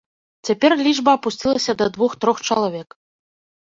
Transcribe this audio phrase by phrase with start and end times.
[0.47, 2.89] Цяпер лічба апусцілася да двух-трох чалавек.